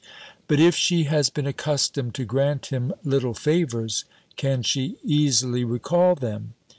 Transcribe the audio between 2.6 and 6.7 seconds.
him little favours, can she easily recal them?